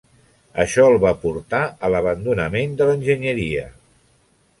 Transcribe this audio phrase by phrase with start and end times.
[0.61, 3.67] Això el va portar a l'abandonament de l'enginyeria.